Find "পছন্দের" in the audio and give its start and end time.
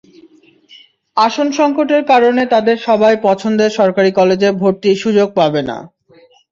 3.23-3.71